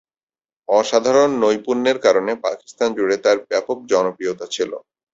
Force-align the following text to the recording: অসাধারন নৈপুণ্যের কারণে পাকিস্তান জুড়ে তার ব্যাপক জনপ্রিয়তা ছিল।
অসাধারন 0.69 1.31
নৈপুণ্যের 1.41 1.97
কারণে 2.05 2.31
পাকিস্তান 2.45 2.89
জুড়ে 2.97 3.17
তার 3.25 3.37
ব্যাপক 3.49 3.77
জনপ্রিয়তা 3.91 4.45
ছিল। 4.55 4.71